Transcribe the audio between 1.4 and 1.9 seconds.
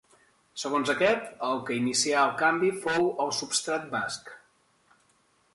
el que